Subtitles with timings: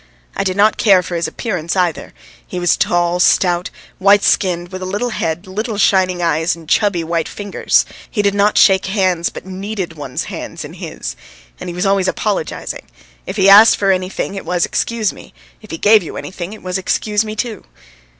[0.35, 2.11] I did not care for his appearance either.
[2.47, 3.69] He was tall, stout,
[3.99, 7.85] white skinned, with a little head, little shining eyes, and chubby white fingers.
[8.09, 11.15] He did not shake hands, but kneaded one's hands in his.
[11.59, 12.87] And he was always apologising.
[13.27, 16.63] If he asked for anything it was "Excuse me"; if he gave you anything it
[16.63, 17.63] was "Excuse me" too.